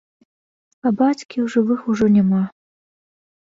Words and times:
А 0.87 0.93
бацькі 1.03 1.23
ў 1.41 1.45
жывых 1.57 1.79
ужо 1.95 2.05
няма. 2.19 2.43